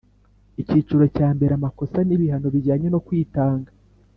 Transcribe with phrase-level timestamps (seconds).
[0.61, 3.71] Icyiciro cya mbere Amakosa n ibihano bijyanye no kwitanga